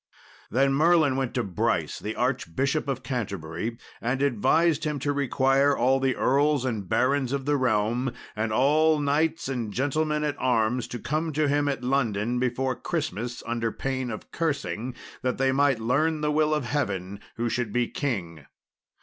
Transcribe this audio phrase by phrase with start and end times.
[0.49, 5.99] Then Merlin went to Brice, the Archbishop of Canterbury, and advised him to require all
[5.99, 10.97] the earls and barons of the realm and all knights and gentlemen at arms to
[10.97, 16.21] come to him at London, before Christmas, under pain of cursing, that they might learn
[16.21, 18.47] the will of Heaven who should be king.